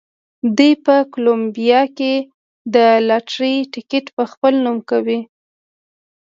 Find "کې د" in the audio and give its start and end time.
1.97-2.75